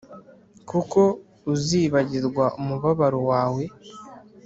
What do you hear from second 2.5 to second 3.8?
umubabaro wawe